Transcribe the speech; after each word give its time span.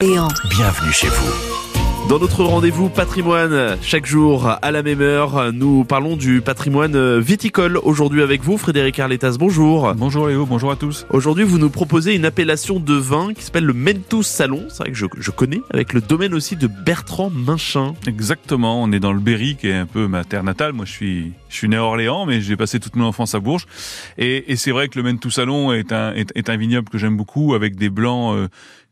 Bienvenue 0.00 0.92
chez 0.92 1.08
vous. 1.08 2.08
Dans 2.08 2.20
notre 2.20 2.44
rendez-vous 2.44 2.88
patrimoine, 2.88 3.76
chaque 3.82 4.06
jour 4.06 4.48
à 4.48 4.70
la 4.70 4.84
même 4.84 5.00
heure, 5.00 5.52
nous 5.52 5.82
parlons 5.82 6.16
du 6.16 6.40
patrimoine 6.40 7.18
viticole. 7.18 7.78
Aujourd'hui 7.82 8.22
avec 8.22 8.42
vous, 8.42 8.58
Frédéric 8.58 9.00
Arletas, 9.00 9.34
bonjour. 9.40 9.92
Bonjour 9.96 10.28
Léo, 10.28 10.46
bonjour 10.46 10.70
à 10.70 10.76
tous. 10.76 11.04
Aujourd'hui, 11.10 11.42
vous 11.42 11.58
nous 11.58 11.68
proposez 11.68 12.14
une 12.14 12.24
appellation 12.24 12.78
de 12.78 12.94
vin 12.94 13.34
qui 13.34 13.42
s'appelle 13.42 13.64
le 13.64 13.72
Mentus 13.72 14.24
Salon. 14.24 14.66
C'est 14.68 14.84
vrai 14.84 14.92
que 14.92 14.96
je, 14.96 15.06
je, 15.18 15.32
connais, 15.32 15.62
avec 15.70 15.92
le 15.92 16.00
domaine 16.00 16.32
aussi 16.32 16.54
de 16.54 16.68
Bertrand 16.68 17.30
Minchin. 17.30 17.94
Exactement, 18.06 18.80
on 18.80 18.92
est 18.92 19.00
dans 19.00 19.12
le 19.12 19.18
Berry, 19.18 19.56
qui 19.56 19.66
est 19.66 19.74
un 19.74 19.86
peu 19.86 20.06
ma 20.06 20.22
terre 20.22 20.44
natale. 20.44 20.74
Moi, 20.74 20.84
je 20.84 20.92
suis, 20.92 21.32
je 21.48 21.56
suis 21.56 21.68
né 21.68 21.76
à 21.76 21.82
Orléans, 21.82 22.24
mais 22.24 22.40
j'ai 22.40 22.56
passé 22.56 22.78
toute 22.78 22.94
mon 22.94 23.06
enfance 23.06 23.34
à 23.34 23.40
Bourges. 23.40 23.66
Et, 24.16 24.52
et 24.52 24.54
c'est 24.54 24.70
vrai 24.70 24.86
que 24.86 24.96
le 24.96 25.02
Mentus 25.02 25.34
Salon 25.34 25.72
est 25.72 25.90
un, 25.92 26.14
est, 26.14 26.30
est 26.36 26.50
un 26.50 26.56
vignoble 26.56 26.88
que 26.88 26.98
j'aime 26.98 27.16
beaucoup, 27.16 27.54
avec 27.54 27.74
des 27.74 27.90
blancs 27.90 28.36
euh, 28.36 28.46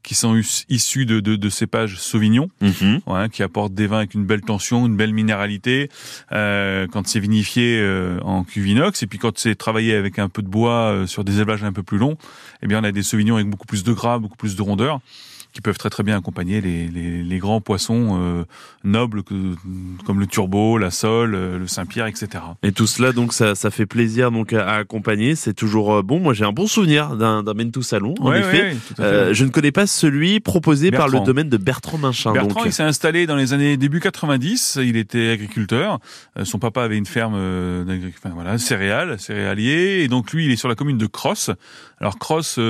qui 0.06 0.14
sont 0.14 0.40
issus 0.68 1.04
de, 1.04 1.18
de, 1.18 1.34
de 1.34 1.48
cépages 1.50 1.98
Sauvignon, 1.98 2.48
Mhm. 2.60 3.00
ouais, 3.08 3.28
qui 3.28 3.42
apportent 3.42 3.74
des 3.74 3.88
vins 3.88 3.98
avec 3.98 4.14
une 4.14 4.24
belle 4.24 4.40
tension, 4.42 4.86
une 4.86 4.96
belle 4.96 5.12
minéralité, 5.12 5.90
euh, 6.30 6.86
quand 6.86 7.08
c'est 7.08 7.18
vinifié 7.18 7.80
euh, 7.80 8.20
en 8.22 8.44
cuve 8.44 8.68
inox, 8.68 9.02
et 9.02 9.08
puis 9.08 9.18
quand 9.18 9.36
c'est 9.36 9.56
travaillé 9.56 9.94
avec 9.96 10.20
un 10.20 10.28
peu 10.28 10.42
de 10.42 10.48
bois 10.48 10.92
euh, 10.92 11.06
sur 11.08 11.24
des 11.24 11.38
élevages 11.38 11.64
un 11.64 11.72
peu 11.72 11.82
plus 11.82 11.98
longs, 11.98 12.16
eh 12.62 12.68
bien 12.68 12.80
on 12.80 12.84
a 12.84 12.92
des 12.92 13.02
Sauvignons 13.02 13.34
avec 13.34 13.48
beaucoup 13.50 13.66
plus 13.66 13.82
de 13.82 13.92
gras, 13.92 14.20
beaucoup 14.20 14.36
plus 14.36 14.54
de 14.54 14.62
rondeur, 14.62 15.00
qui 15.56 15.62
peuvent 15.62 15.78
très 15.78 15.88
très 15.88 16.02
bien 16.02 16.18
accompagner 16.18 16.60
les, 16.60 16.86
les, 16.88 17.22
les 17.22 17.38
grands 17.38 17.62
poissons 17.62 18.18
euh, 18.20 18.44
nobles 18.84 19.22
que, 19.22 19.54
comme 20.04 20.20
le 20.20 20.26
turbo, 20.26 20.76
la 20.76 20.90
sole, 20.90 21.34
euh, 21.34 21.58
le 21.58 21.66
Saint-Pierre, 21.66 22.08
etc. 22.08 22.44
Et 22.62 22.72
tout 22.72 22.86
cela, 22.86 23.12
donc, 23.12 23.32
ça, 23.32 23.54
ça 23.54 23.70
fait 23.70 23.86
plaisir 23.86 24.30
donc 24.30 24.52
à, 24.52 24.74
accompagner. 24.74 25.34
C'est 25.34 25.54
toujours 25.54 25.94
euh, 25.94 26.02
bon. 26.02 26.20
Moi, 26.20 26.34
j'ai 26.34 26.44
un 26.44 26.52
bon 26.52 26.66
souvenir 26.66 27.16
d'un 27.16 27.42
Mentus 27.42 27.86
Salon, 27.86 28.14
en 28.20 28.28
Ouais, 28.32 28.40
effet. 28.40 28.62
ouais. 28.64 28.76
Euh, 29.00 29.32
je 29.32 29.46
ne 29.46 29.48
connais 29.48 29.72
pas 29.72 29.86
celui 29.86 30.40
proposé 30.40 30.90
par 30.90 31.08
le 31.08 31.20
domaine 31.20 31.48
de 31.48 31.56
Bertrand 31.56 31.96
Minchin. 31.96 32.34
Bertrand, 32.34 32.60
donc. 32.60 32.66
il 32.66 32.72
s'est 32.74 32.82
installé 32.82 33.26
dans 33.26 33.36
les 33.36 33.54
années 33.54 33.78
début 33.78 34.00
90. 34.00 34.78
Il 34.82 34.98
était 34.98 35.30
agriculteur. 35.30 36.00
Euh, 36.38 36.44
son 36.44 36.58
papa 36.58 36.82
avait 36.82 36.98
une 36.98 37.06
ferme 37.06 37.32
enfin, 37.34 38.34
voilà, 38.34 38.58
céréales, 38.58 39.18
céréalier. 39.18 40.02
Et 40.02 40.08
donc 40.08 40.34
lui, 40.34 40.44
il 40.44 40.50
est 40.52 40.56
sur 40.56 40.68
la 40.68 40.74
commune 40.74 40.98
de 40.98 41.06
Cross. 41.06 41.50
Alors 41.98 42.18
Cross, 42.18 42.60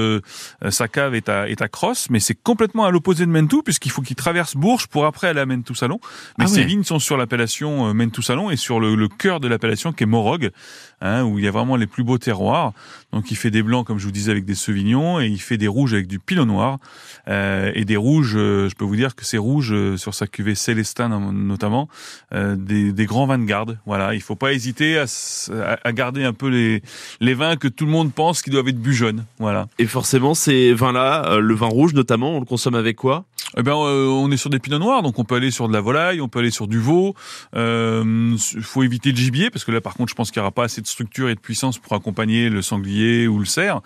sa 0.70 0.86
cave 0.86 1.16
est 1.16 1.28
à, 1.28 1.48
est 1.48 1.60
à 1.62 1.66
Cross, 1.66 2.10
mais 2.10 2.20
c'est 2.20 2.36
complètement 2.40 2.75
à 2.84 2.90
l'opposé 2.90 3.24
de 3.26 3.30
Mentou, 3.30 3.62
puisqu'il 3.62 3.90
faut 3.90 4.02
qu'il 4.02 4.16
traverse 4.16 4.56
Bourges 4.56 4.86
pour 4.86 5.06
après 5.06 5.28
aller 5.28 5.40
à 5.40 5.46
Mentou 5.46 5.74
Salon. 5.74 5.98
Mais 6.38 6.44
Ah 6.44 6.48
ses 6.48 6.60
ouais. 6.60 6.66
vignes 6.66 6.84
sont 6.84 6.98
sur 6.98 7.16
l'appellation 7.16 7.88
euh, 7.88 7.92
Mentou 7.94 8.22
Salon 8.22 8.50
et 8.50 8.56
sur 8.56 8.80
le, 8.80 8.94
le 8.94 9.08
cœur 9.08 9.40
de 9.40 9.48
l'appellation 9.48 9.92
qui 9.92 10.02
est 10.04 10.06
Morog, 10.06 10.50
hein, 11.00 11.24
où 11.24 11.38
il 11.38 11.44
y 11.44 11.48
a 11.48 11.50
vraiment 11.50 11.76
les 11.76 11.86
plus 11.86 12.04
beaux 12.04 12.18
terroirs. 12.18 12.72
Donc 13.12 13.30
il 13.30 13.36
fait 13.36 13.50
des 13.50 13.62
blancs, 13.62 13.86
comme 13.86 13.98
je 13.98 14.04
vous 14.04 14.12
disais, 14.12 14.30
avec 14.30 14.44
des 14.44 14.54
sauvignons, 14.54 15.20
et 15.20 15.26
il 15.26 15.40
fait 15.40 15.56
des 15.56 15.68
rouges 15.68 15.94
avec 15.94 16.06
du 16.06 16.18
pinot 16.18 16.44
noir. 16.44 16.78
Euh, 17.28 17.70
et 17.74 17.84
des 17.84 17.96
rouges, 17.96 18.34
euh, 18.36 18.68
je 18.68 18.74
peux 18.74 18.84
vous 18.84 18.96
dire 18.96 19.14
que 19.14 19.24
c'est 19.24 19.38
rouge 19.38 19.72
euh, 19.72 19.96
sur 19.96 20.14
sa 20.14 20.26
cuvée 20.26 20.54
Célestin 20.54 21.08
no- 21.08 21.32
notamment, 21.32 21.88
des, 22.32 22.92
des 22.92 23.06
grands 23.06 23.26
vins 23.26 23.38
de 23.38 23.44
garde. 23.44 23.78
Voilà, 23.86 24.14
il 24.14 24.20
faut 24.20 24.36
pas 24.36 24.52
hésiter 24.52 24.98
à, 24.98 25.92
garder 25.92 26.24
un 26.24 26.32
peu 26.32 26.48
les, 26.48 26.82
les 27.20 27.34
vins 27.34 27.56
que 27.56 27.68
tout 27.68 27.86
le 27.86 27.90
monde 27.92 28.12
pense 28.12 28.42
qui 28.42 28.50
doivent 28.50 28.68
être 28.68 28.80
bu 28.80 28.92
jeunes. 28.94 29.24
Voilà. 29.38 29.68
Et 29.78 29.86
forcément, 29.86 30.34
ces 30.34 30.72
vins-là, 30.74 31.38
le 31.38 31.54
vin 31.54 31.66
rouge 31.66 31.94
notamment, 31.94 32.36
on 32.36 32.40
le 32.40 32.46
consomme 32.46 32.65
avec 32.74 32.96
quoi? 32.96 33.24
Eh 33.56 33.62
ben, 33.62 33.72
euh, 33.72 34.06
on 34.08 34.30
est 34.30 34.36
sur 34.36 34.50
des 34.50 34.58
pinots 34.58 34.78
noirs, 34.78 35.02
donc 35.02 35.18
on 35.18 35.24
peut 35.24 35.34
aller 35.36 35.50
sur 35.50 35.68
de 35.68 35.72
la 35.72 35.80
volaille, 35.80 36.20
on 36.20 36.28
peut 36.28 36.40
aller 36.40 36.50
sur 36.50 36.66
du 36.66 36.78
veau. 36.78 37.14
Euh, 37.54 38.36
faut 38.62 38.82
éviter 38.82 39.10
le 39.12 39.16
gibier 39.16 39.50
parce 39.50 39.64
que 39.64 39.72
là, 39.72 39.80
par 39.80 39.94
contre, 39.94 40.10
je 40.10 40.14
pense 40.14 40.30
qu'il 40.30 40.40
y 40.40 40.42
aura 40.42 40.50
pas 40.50 40.64
assez 40.64 40.80
de 40.80 40.86
structure 40.86 41.28
et 41.28 41.34
de 41.34 41.40
puissance 41.40 41.78
pour 41.78 41.92
accompagner 41.94 42.48
le 42.50 42.62
sanglier 42.62 43.26
ou 43.28 43.38
le 43.38 43.44
cerf. 43.44 43.80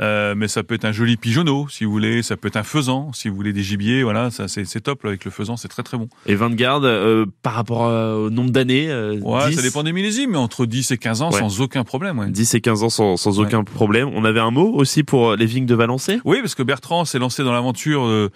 Euh, 0.00 0.34
mais 0.36 0.48
ça 0.48 0.62
peut 0.62 0.74
être 0.74 0.84
un 0.84 0.92
joli 0.92 1.16
pigeonneau, 1.16 1.68
si 1.68 1.84
vous 1.84 1.90
voulez. 1.92 2.22
Ça 2.22 2.36
peut 2.36 2.48
être 2.48 2.56
un 2.56 2.62
faisan, 2.62 3.12
si 3.12 3.28
vous 3.28 3.36
voulez 3.36 3.52
des 3.52 3.62
gibiers. 3.62 4.02
Voilà, 4.02 4.30
ça 4.30 4.48
c'est 4.48 4.64
c'est 4.64 4.80
top 4.80 5.02
là, 5.04 5.08
avec 5.10 5.24
le 5.24 5.30
faisan, 5.30 5.56
c'est 5.56 5.68
très 5.68 5.82
très 5.82 5.96
bon. 5.96 6.08
Et 6.26 6.36
garde, 6.50 6.84
euh, 6.84 7.26
par 7.42 7.54
rapport 7.54 7.86
à- 7.86 8.16
au 8.18 8.30
nombre 8.30 8.50
d'années 8.50 8.90
euh, 8.90 9.18
Ouais, 9.20 9.48
10, 9.48 9.56
ça 9.56 9.62
dépend 9.62 9.82
des 9.82 9.92
millésimes, 9.92 10.32
mais 10.32 10.38
entre 10.38 10.66
10 10.66 10.90
et 10.90 10.98
15 10.98 11.22
ans, 11.22 11.30
Ouais. 11.32 11.38
sans 11.40 11.60
aucun 11.60 11.84
problème. 11.84 12.18
Ouais. 12.18 12.28
10 12.30 12.54
et 12.54 12.60
15 12.60 12.82
ans 12.82 12.90
sans, 12.90 13.16
sans 13.16 13.38
Ouais. 13.40 13.46
aucun 13.46 13.64
problème. 13.64 14.10
On 14.14 14.24
avait 14.24 14.40
un 14.40 14.50
mot 14.50 14.72
aussi 14.74 15.02
pour 15.02 15.30
euh, 15.30 15.36
les 15.36 15.46
vignes 15.46 15.66
de 15.66 15.74
Valençay 15.74 16.20
Oui, 16.24 16.38
parce 16.40 16.54
que 16.54 16.62
Bertrand 16.62 17.04
s'est 17.04 17.18
lancé 17.18 17.42
dans 17.42 17.52
l'aventure 17.52 18.04
euh, 18.04 18.28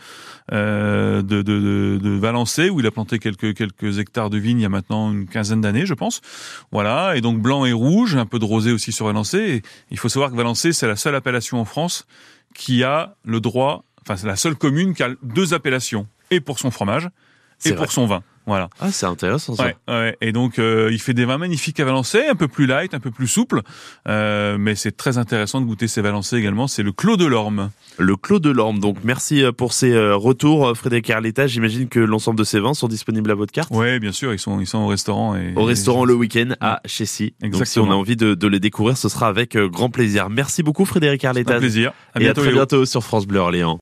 euh, 0.79 1.23
de, 1.23 1.43
de, 1.43 1.61
de, 1.61 1.99
de 2.01 2.11
Valençay, 2.11 2.71
où 2.71 2.81
il 2.81 2.87
a 2.87 2.91
planté 2.91 3.19
quelques, 3.19 3.55
quelques 3.55 3.99
hectares 3.99 4.31
de 4.31 4.39
vignes 4.39 4.61
il 4.61 4.63
y 4.63 4.67
a 4.67 4.69
maintenant 4.69 5.13
une 5.13 5.27
quinzaine 5.27 5.61
d'années, 5.61 5.87
je 5.87 5.95
pense. 5.95 6.21
Voilà, 6.73 7.17
et 7.17 7.21
donc 7.21 7.41
blanc 7.41 7.65
et 7.65 7.73
rouge, 7.73 8.17
un 8.17 8.27
peu 8.27 8.39
de 8.39 8.45
rosé 8.45 8.73
aussi 8.73 8.93
sur 8.93 9.07
Valençay. 9.07 9.57
Et 9.57 9.63
il 9.91 9.99
faut 9.99 10.09
savoir 10.09 10.31
que 10.31 10.37
Valençay, 10.37 10.73
c'est 10.73 10.87
la 10.87 10.97
seule 10.97 11.15
appellation 11.15 11.61
en 11.61 11.65
France 11.65 12.07
qui 12.55 12.85
a 12.85 13.17
le 13.25 13.41
droit, 13.41 13.85
enfin 14.03 14.17
c'est 14.17 14.27
la 14.27 14.37
seule 14.37 14.55
commune 14.55 14.95
qui 14.95 15.03
a 15.03 15.11
deux 15.23 15.55
appellations, 15.55 16.07
et 16.31 16.41
pour 16.41 16.59
son 16.59 16.71
fromage, 16.71 17.11
et 17.65 17.71
vrai. 17.71 17.79
pour 17.79 17.93
son 17.93 18.07
vin. 18.07 18.23
Voilà. 18.47 18.71
Ah, 18.81 18.91
c'est 18.91 19.05
intéressant 19.05 19.55
ça. 19.57 19.65
Ouais, 19.65 19.77
ouais. 19.89 20.17
Et 20.23 20.33
donc, 20.33 20.59
euh, 20.59 20.89
il 20.91 20.99
fait 21.01 21.13
des 21.13 21.27
vins 21.27 21.37
magnifiques 21.37 21.81
à 21.81 21.85
Valençay, 21.85 22.29
un 22.29 22.35
peu 22.35 22.49
plus 22.49 22.65
light, 22.67 22.95
un 22.95 23.01
peu 23.01 23.11
plus 23.11 23.27
souple, 23.27 23.61
euh, 24.09 24.57
mais 24.59 24.75
c'est 24.75 24.97
très 24.97 25.19
intéressant 25.19 25.61
de 25.61 25.67
goûter 25.67 25.87
ces 25.87 26.01
Valençay 26.01 26.39
également. 26.39 26.67
C'est 26.67 26.83
le 26.83 26.93
Clos 26.93 27.19
de 27.19 27.27
l'Orme. 27.27 27.71
Le 27.99 28.17
Clos 28.17 28.39
de 28.39 28.51
l'Orme. 28.51 28.79
Donc, 28.79 28.99
merci 29.03 29.43
euh, 29.43 29.51
pour 29.53 29.73
ces 29.73 29.93
euh, 29.93 30.15
retours, 30.17 30.69
euh, 30.69 30.75
Frédéric 30.75 31.11
Arletta. 31.11 31.47
J'imagine 31.49 31.89
que 31.89 31.99
l'ensemble 31.99 32.39
de 32.39 32.45
ces 32.45 32.61
vins 32.61 32.73
sont 32.75 32.87
disponibles 32.89 33.31
à 33.31 33.35
votre 33.35 33.53
carte. 33.53 33.71
Ouais, 33.75 33.99
bien 33.99 34.13
sûr, 34.13 34.33
ils 34.33 34.39
sont 34.39 34.61
ils 34.61 34.67
sont 34.67 34.79
au 34.79 34.87
restaurant 34.87 35.35
et 35.37 35.53
Au 35.57 35.65
restaurant 35.65 36.05
le 36.05 36.15
week-end 36.15 36.55
à 36.61 36.81
Chessy. 36.87 37.35
Donc, 37.43 37.55
si 37.55 37.61
Exactement. 37.61 37.89
on 37.89 37.91
a 37.91 37.95
envie 37.95 38.17
de, 38.17 38.35
de 38.35 38.47
les 38.49 38.61
découvrir, 38.61 38.97
ce 38.97 39.09
sera 39.09 39.27
avec 39.27 39.57
grand 39.57 39.91
plaisir. 39.91 40.31
Merci 40.31 40.63
beaucoup, 40.63 40.85
Frédéric 40.85 41.23
C'est 41.23 41.27
un 41.27 41.31
Arletta. 41.31 41.59
plaisir. 41.59 41.91
À 42.15 42.21
Et 42.21 42.23
à 42.23 42.27
bientôt. 42.27 42.43
très 42.43 42.53
bientôt 42.53 42.87
sur 42.87 43.03
France 43.03 43.27
Bleu 43.27 43.41
Orléans. 43.41 43.77